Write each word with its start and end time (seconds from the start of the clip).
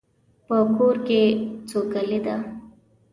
په 0.47 0.57
کور 0.77 0.95
کې 1.07 1.21
سوکالی 1.69 2.19
ده 2.25 2.35